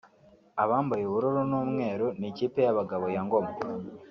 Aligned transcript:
Abambaye 0.63 1.03
ubururu 1.05 1.41
n’umweru 1.49 2.07
ni 2.19 2.27
ikipe 2.31 2.59
y’abagabo 2.65 3.05
ya 3.15 3.21
Ngoma 3.25 3.51